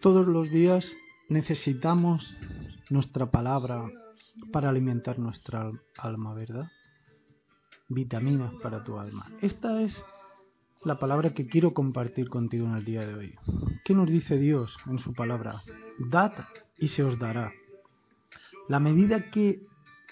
[0.00, 0.90] Todos los días
[1.28, 2.36] necesitamos
[2.88, 3.84] nuestra palabra
[4.52, 6.70] para alimentar nuestra alma, ¿verdad?
[7.88, 9.26] Vitaminas para tu alma.
[9.40, 10.02] Esta es
[10.84, 13.34] la palabra que quiero compartir contigo en el día de hoy.
[13.84, 15.62] ¿Qué nos dice Dios en su palabra?
[15.98, 16.32] Dad
[16.78, 17.52] y se os dará.
[18.68, 19.60] La medida que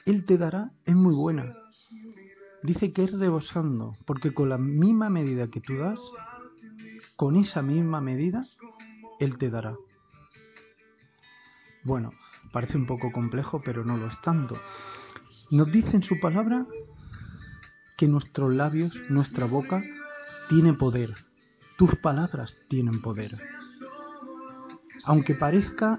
[0.05, 1.57] Él te dará es muy buena.
[2.63, 6.01] Dice que es rebosando, porque con la misma medida que tú das,
[7.17, 8.45] con esa misma medida,
[9.21, 9.77] Él te dará.
[11.89, 12.11] Bueno,
[12.53, 14.61] parece un poco complejo, pero no lo es tanto.
[15.51, 16.67] Nos dice en su palabra
[17.97, 19.83] que nuestros labios, nuestra boca,
[20.51, 21.15] tiene poder.
[21.79, 23.39] Tus palabras tienen poder.
[25.05, 25.99] Aunque parezca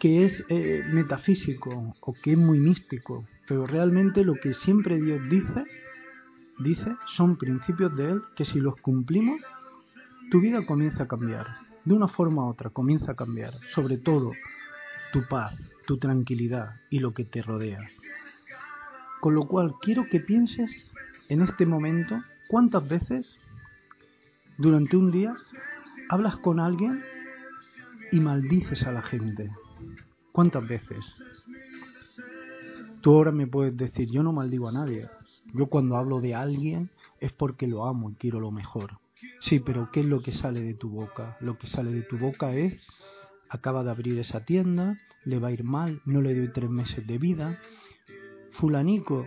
[0.00, 5.20] que es eh, metafísico o que es muy místico, pero realmente lo que siempre Dios
[5.28, 5.64] dice,
[6.60, 9.38] dice, son principios de Él que si los cumplimos,
[10.30, 11.58] tu vida comienza a cambiar.
[11.84, 13.52] De una forma u otra comienza a cambiar.
[13.74, 14.32] Sobre todo,
[15.16, 17.80] tu paz, tu tranquilidad y lo que te rodea.
[19.18, 20.70] Con lo cual quiero que pienses
[21.30, 23.38] en este momento cuántas veces
[24.58, 25.34] durante un día
[26.10, 27.02] hablas con alguien
[28.12, 29.50] y maldices a la gente.
[30.32, 30.98] ¿Cuántas veces?
[33.00, 35.08] Tú ahora me puedes decir, yo no maldigo a nadie.
[35.54, 38.98] Yo cuando hablo de alguien es porque lo amo y quiero lo mejor.
[39.40, 41.38] Sí, pero ¿qué es lo que sale de tu boca?
[41.40, 42.78] Lo que sale de tu boca es,
[43.48, 47.06] acaba de abrir esa tienda, le va a ir mal, no le doy tres meses
[47.06, 47.58] de vida.
[48.52, 49.26] Fulanico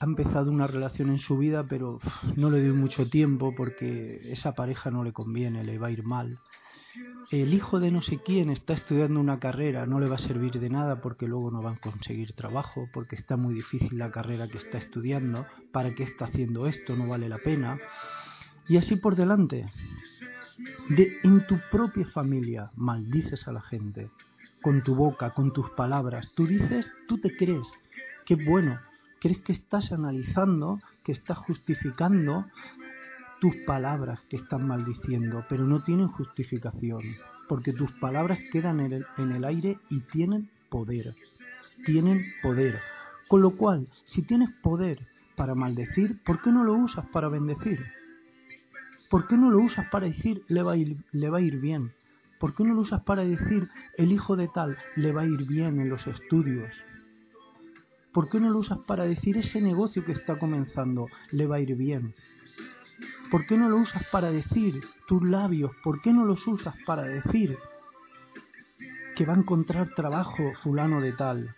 [0.00, 1.98] ha empezado una relación en su vida, pero
[2.36, 6.02] no le doy mucho tiempo porque esa pareja no le conviene, le va a ir
[6.02, 6.38] mal.
[7.30, 10.60] El hijo de no sé quién está estudiando una carrera, no le va a servir
[10.60, 14.48] de nada porque luego no van a conseguir trabajo, porque está muy difícil la carrera
[14.48, 16.94] que está estudiando, ¿para qué está haciendo esto?
[16.94, 17.78] No vale la pena.
[18.68, 19.66] Y así por delante.
[20.88, 24.10] De, en tu propia familia maldices a la gente,
[24.62, 26.32] con tu boca, con tus palabras.
[26.34, 27.66] Tú dices, tú te crees,
[28.24, 28.78] qué bueno,
[29.20, 32.46] crees que estás analizando, que estás justificando
[33.40, 37.02] tus palabras que están maldiciendo, pero no tienen justificación,
[37.48, 41.14] porque tus palabras quedan en el, en el aire y tienen poder,
[41.84, 42.80] tienen poder.
[43.28, 45.06] Con lo cual, si tienes poder
[45.36, 47.84] para maldecir, ¿por qué no lo usas para bendecir?
[49.12, 51.60] ¿Por qué no lo usas para decir le va a ir, le va a ir
[51.60, 51.92] bien?
[52.40, 53.68] ¿Por qué no lo usas para decir
[53.98, 56.74] el hijo de tal le va a ir bien en los estudios?
[58.14, 61.60] ¿Por qué no lo usas para decir ese negocio que está comenzando le va a
[61.60, 62.14] ir bien?
[63.30, 65.72] ¿Por qué no lo usas para decir tus labios?
[65.84, 67.58] ¿Por qué no los usas para decir
[69.14, 71.54] que va a encontrar trabajo fulano de tal?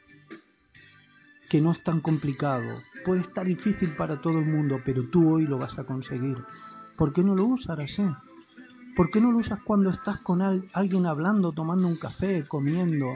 [1.49, 2.83] Que no es tan complicado.
[3.05, 6.39] Puede estar difícil para todo el mundo, pero tú hoy lo vas a conseguir.
[6.97, 8.05] ¿Por qué no lo usas así?
[8.95, 13.09] ¿Por qué no lo usas cuando estás con alguien hablando, tomando un café, comiendo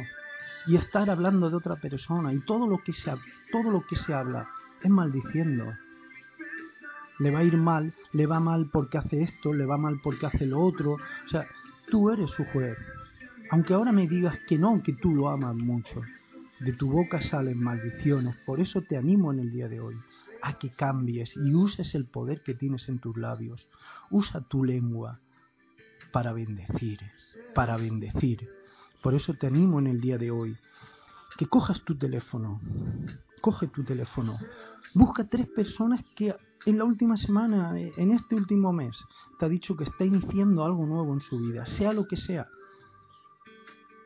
[0.67, 3.13] y estar hablando de otra persona y todo lo que se,
[3.53, 4.49] todo lo que se habla
[4.83, 5.73] es maldiciendo?
[7.21, 10.27] Le va a ir mal, le va mal porque hace esto, le va mal porque
[10.27, 10.95] hace lo otro.
[10.95, 11.47] O sea,
[11.89, 12.77] tú eres su juez.
[13.51, 16.03] Aunque ahora me digas que no, que tú lo amas mucho.
[16.59, 18.37] De tu boca salen maldiciones.
[18.45, 19.97] Por eso te animo en el día de hoy
[20.43, 23.69] a que cambies y uses el poder que tienes en tus labios.
[24.11, 25.21] Usa tu lengua
[26.13, 27.01] para bendecir,
[27.55, 28.49] para bendecir.
[29.03, 30.57] Por eso te animo en el día de hoy
[31.37, 32.61] que cojas tu teléfono,
[33.41, 34.39] coge tu teléfono,
[34.95, 36.35] busca tres personas que
[36.67, 38.97] en la última semana, en este último mes,
[39.39, 42.49] te ha dicho que está iniciando algo nuevo en su vida, sea lo que sea.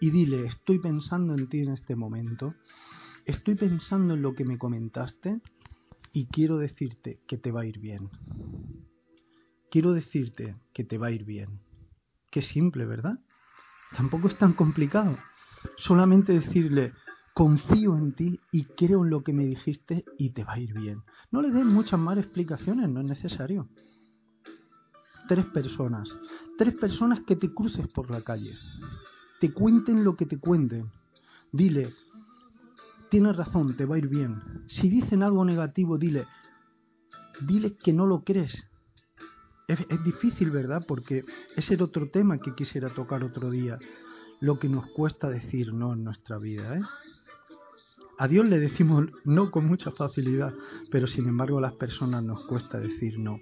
[0.01, 2.55] Y dile, estoy pensando en ti en este momento,
[3.25, 5.41] estoy pensando en lo que me comentaste,
[6.13, 8.11] y quiero decirte que te va a ir bien.
[9.71, 11.61] Quiero decirte que te va a ir bien.
[12.31, 13.19] Qué simple, ¿verdad?
[13.97, 15.17] Tampoco es tan complicado.
[15.77, 16.93] Solamente decirle,
[17.35, 20.75] confío en ti y creo en lo que me dijiste y te va a ir
[20.75, 21.03] bien.
[21.31, 23.69] No le des muchas más explicaciones, no es necesario.
[25.29, 26.09] Tres personas.
[26.59, 28.55] Tres personas que te cruces por la calle.
[29.41, 30.91] Te cuenten lo que te cuenten.
[31.53, 31.95] Dile,
[33.13, 34.41] tienes razón, te va a ir bien.
[34.69, 36.27] Si dicen algo negativo, dile,
[37.43, 38.67] dile que no lo crees.
[39.69, 40.83] Es, difícil, ¿verdad?
[40.89, 41.23] Porque
[41.55, 43.79] ese era otro tema que quisiera tocar otro día.
[44.41, 46.81] Lo que nos cuesta decir no en nuestra vida, ¿eh?
[48.19, 50.55] A Dios le decimos no con mucha facilidad,
[50.91, 53.41] pero sin embargo a las personas nos cuesta decir no.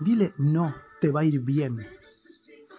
[0.00, 1.86] Dile no, te va a ir bien.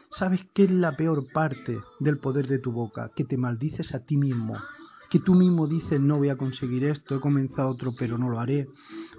[0.09, 3.11] ¿Sabes qué es la peor parte del poder de tu boca?
[3.15, 4.57] Que te maldices a ti mismo
[5.11, 8.39] que tú mismo dices no voy a conseguir esto, he comenzado otro pero no lo
[8.39, 8.69] haré.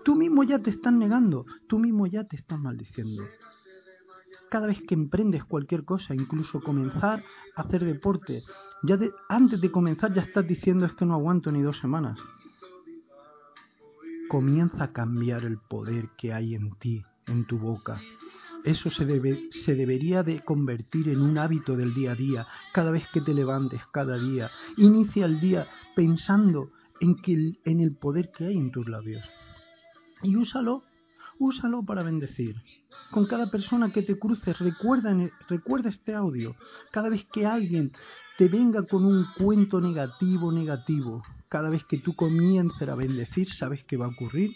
[0.05, 3.23] Tú mismo ya te estás negando, tú mismo ya te estás maldiciendo.
[4.49, 7.25] cada vez que emprendes cualquier cosa, incluso comenzar
[7.56, 8.43] a hacer deporte.
[8.83, 8.99] Ya
[9.29, 12.19] antes de comenzar ya estás diciendo es que no aguanto ni dos semanas.
[14.29, 18.00] Comienza a cambiar el poder que hay en ti, en tu boca.
[18.64, 22.93] Eso se, debe, se debería de convertir en un hábito del día a día, cada
[22.93, 24.50] vez que te levantes, cada día.
[24.76, 25.67] Inicia el día
[25.97, 26.70] pensando
[27.00, 29.25] en, que, el poder que hay en tus labios.
[30.23, 30.85] Y úsalo,
[31.41, 32.55] úsalo para bendecir.
[33.11, 35.12] Con cada persona que te cruces, recuerda,
[35.49, 36.55] recuerda este audio.
[36.93, 37.91] Cada vez que alguien
[38.38, 43.82] te venga con un cuento negativo, negativo, cada vez que tú comiences a bendecir, ¿sabes
[43.85, 44.53] qué va a ocurrir?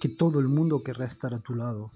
[0.00, 1.92] Que todo el mundo querrá estar a tu lado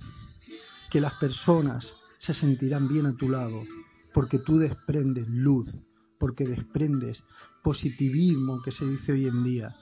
[0.94, 3.64] que las personas se sentirán bien a tu lado,
[4.12, 5.74] porque tú desprendes luz,
[6.20, 7.24] porque desprendes
[7.64, 9.74] positivismo que se dice hoy en día,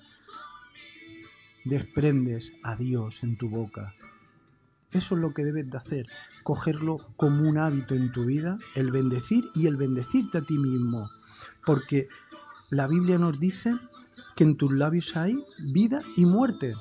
[1.67, 3.93] desprendes a Dios en tu boca.
[4.91, 6.07] Eso es lo que debes de hacer,
[6.45, 11.11] cogerlo como un hábito en tu vida, el bendecir y el bendecirte a ti mismo,
[11.67, 12.09] porque
[12.71, 13.75] la Biblia nos dice
[14.35, 16.73] que en tus labios hay vida y muerte.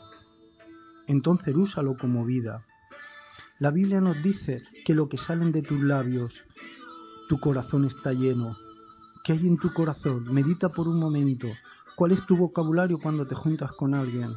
[1.05, 2.65] Entonces úsalo como vida,
[3.61, 6.33] la Biblia nos dice que lo que salen de tus labios,
[7.29, 8.57] tu corazón está lleno.
[9.23, 10.33] ¿Qué hay en tu corazón?
[10.33, 11.47] Medita por un momento.
[11.95, 14.33] ¿Cuál es tu vocabulario cuando te juntas con alguien?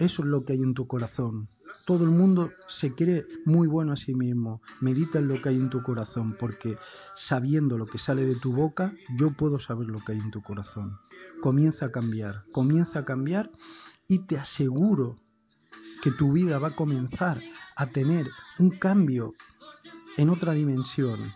[0.00, 1.48] Eso es lo que hay en tu corazón.
[1.86, 4.62] Todo el mundo se cree muy bueno a sí mismo.
[4.80, 6.78] Medita en lo que hay en tu corazón, porque
[7.14, 10.42] sabiendo lo que sale de tu boca, yo puedo saber lo que hay en tu
[10.42, 10.98] corazón.
[11.40, 13.52] Comienza a cambiar, comienza a cambiar
[14.08, 15.20] y te aseguro
[16.02, 17.40] que tu vida va a comenzar
[17.76, 18.26] a tener
[18.58, 19.34] un cambio
[20.16, 21.32] en otra dimensión.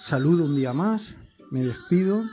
[0.00, 1.14] Saludo un día más,
[1.50, 2.24] me despido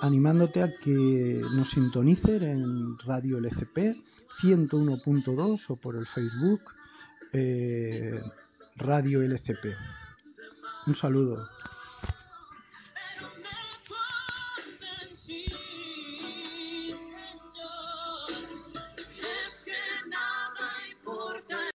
[0.00, 3.96] animándote a que nos sintonices en Radio LCP
[4.42, 6.60] 101.2 o por el Facebook
[7.32, 8.20] eh,
[8.76, 9.66] Radio LCP.
[10.86, 11.48] Un saludo.